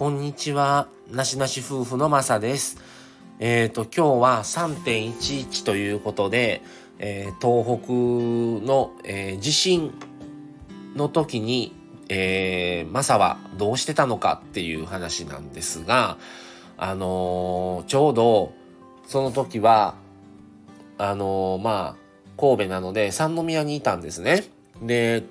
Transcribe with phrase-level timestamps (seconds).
[0.00, 0.88] こんにちは。
[1.10, 2.78] なしなし夫婦のまさです。
[3.38, 6.62] えっ、ー、と、今日は3.11ということで、
[6.98, 7.92] えー、東北
[8.66, 9.92] の、えー、地震
[10.96, 11.76] の時に、
[12.08, 16.16] えー、マサはどうしてたのかっていう話なんですが、
[16.78, 18.54] あのちょうど
[19.06, 19.96] その時は、
[20.96, 24.44] あのまあ、神戸なので三宮にいたんですね。
[24.80, 25.24] で、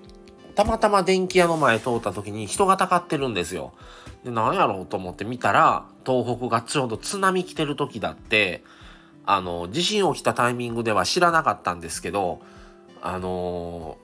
[0.60, 3.72] たまたま電気屋の前通った時に人がたかってるんですよ。
[4.26, 8.66] で、何やろうと思って見たら、東北がちょうど津波来てる時だって、
[9.26, 12.42] あの、地震起きたタイミングでは知らなかったんですけど、
[13.02, 13.96] あの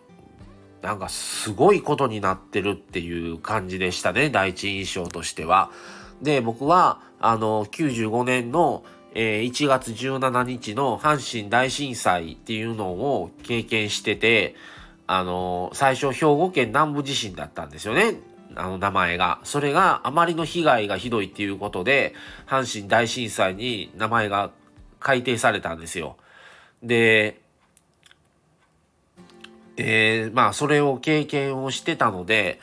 [0.82, 5.72] ー、なんかすごいことになってるっていう感じでしたね、第一印象としては。
[6.22, 14.56] で、僕は、あの、95年の、えー、1月17日の阪神大震災っていうのを経験してて、
[15.08, 18.16] あの、最初兵庫県南部地震だったんですよね。
[18.56, 19.40] あの名前が。
[19.44, 22.14] それがあまりの被害がひどいっていうことで、
[22.48, 24.52] 阪神大震災に名前が
[25.00, 26.18] 改定されたんですよ。
[26.82, 27.40] で、
[29.78, 32.60] えー、まあそれを経験をしてたので、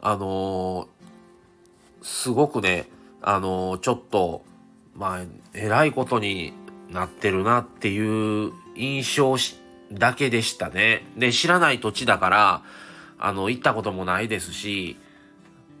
[0.00, 0.88] あのー、
[2.02, 2.88] すごくね、
[3.22, 4.44] あのー、ちょっと、
[4.94, 5.20] まあ、
[5.54, 6.52] えらいことに
[6.90, 9.56] なってるなっていう印象をし
[9.92, 11.06] だけでしたね。
[11.16, 12.62] で、知らない土地だから、
[13.18, 14.96] あの、行ったこともないですし、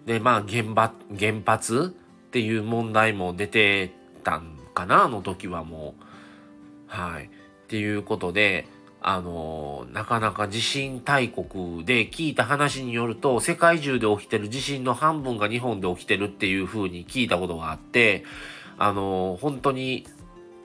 [0.06, 1.94] で、まあ、原発、原発
[2.28, 3.92] っていう問題も出て
[4.24, 6.04] たんかな、あの時はもう。
[6.86, 7.24] はい。
[7.24, 7.28] っ
[7.68, 8.66] ていうことで、
[9.00, 18.24] あのなかなか地震大国で聞いた話によると、世界中で起きてる地震の半分が日本で起きてるっていう風に聞いたことがあって、
[18.76, 20.06] あの本当に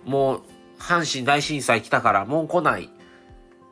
[0.05, 0.41] もう
[0.79, 2.89] 阪神大震災来たからもう来ない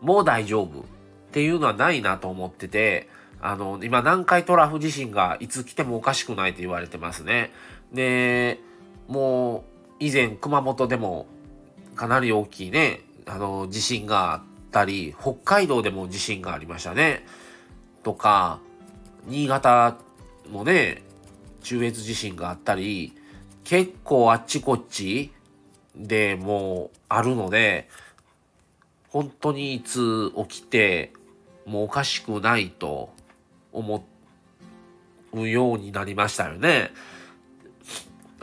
[0.02, 0.84] もう大丈夫っ
[1.32, 3.08] ていうのはないなと思ってて、
[3.40, 7.52] あの、今南海トラフ地震がいつ来てもおかしくないと言われてますね。
[7.94, 8.60] で、
[9.08, 9.64] もう
[10.00, 11.25] 以前熊本でも
[11.96, 17.25] かなり大きいね、あの、地震があったり、北海道でも地震がありましたね。
[18.04, 18.59] とか、
[19.28, 19.98] 新潟
[20.50, 21.04] もね、
[21.62, 23.14] 中越地震があったり、
[23.64, 25.31] 結構あっちこっち
[25.96, 27.88] でもうあるので、
[29.12, 31.14] 本当にいつ起きて
[31.66, 33.14] もおかしくないと
[33.74, 34.06] 思
[35.34, 36.92] うようになりましたよね。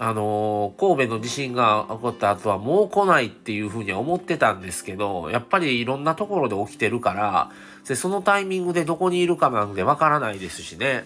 [0.01, 7.51] あの神戸の地震が起こった後はもう来ないっていうふうには思ってたんですけど、やっぱりいろんなところで起きてるから、
[7.87, 11.05] でそのタイミングでどこにいるかなんでわからないですしね。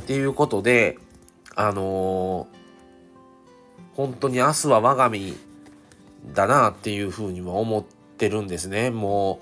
[0.00, 0.98] っていうことで、
[1.56, 2.46] あの
[3.94, 5.36] 本当に明日は我が身
[6.32, 8.90] だなっていうふうにも思って、ってるんですね。
[8.90, 9.40] も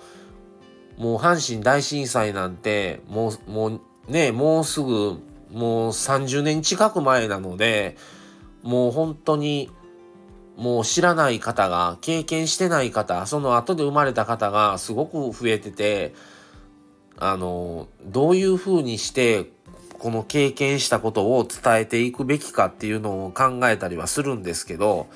[0.99, 5.19] う、もう阪神大震災なんて、もう、もうね、もうすぐ、
[5.53, 7.97] もう30年近く前なので、
[8.63, 9.69] もう本当に、
[10.57, 16.15] もう知らない方が、経験してない方、その後で生まれた方がすごく増えてて、
[17.17, 19.51] あの、どういうふうにして、
[19.99, 25.09] この経験したことを伝えていくべきかっていうのを考えたりはするんですけど、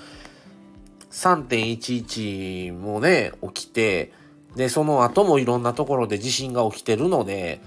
[1.12, 4.12] 3.11もね、起きて、
[4.56, 7.60] で、その後もいろんなところで地震が起きてるので、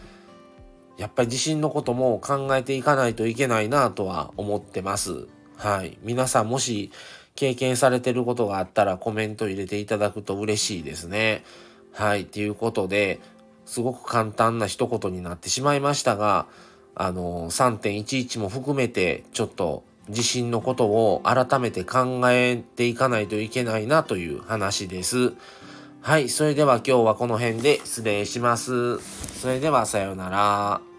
[0.97, 5.27] やっぱり地震のことも考えていかないといけないなとは思ってます。
[5.57, 5.97] はい。
[6.03, 6.91] 皆さんもし
[7.35, 11.43] 経験されてることがあったらコメント入れていただくと嬉しいですね。
[11.91, 12.25] はい。
[12.25, 13.19] ということで、
[13.65, 16.47] すごく簡単な一言になってしまいましたが、
[16.95, 25.33] あの、3.11も含めてちょっと地震のことを改めて考えていかないといけないなという話です。
[26.01, 28.99] はい、それでは今日はこの辺で失礼します。
[29.39, 30.94] それではさようなら。